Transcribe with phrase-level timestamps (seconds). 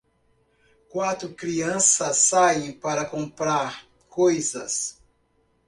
[0.89, 4.97] Quatro crianças saem para comprar coisas